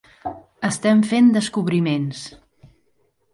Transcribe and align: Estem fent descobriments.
Estem 0.69 1.03
fent 1.11 1.29
descobriments. 1.35 2.25